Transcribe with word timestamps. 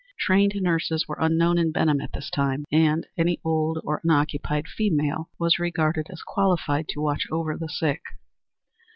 Trained 0.19 0.53
nurses 0.55 1.07
were 1.07 1.19
unknown 1.19 1.59
in 1.59 1.71
Benham 1.71 2.01
at 2.01 2.11
this 2.11 2.31
time, 2.31 2.65
and 2.71 3.05
any 3.19 3.39
old 3.45 3.77
or 3.83 4.01
unoccupied 4.03 4.67
female 4.67 5.29
was 5.37 5.59
regarded 5.59 6.07
as 6.09 6.23
qualified 6.23 6.87
to 6.87 7.01
watch 7.01 7.27
over 7.29 7.55
the 7.55 7.69
sick. 7.69 8.01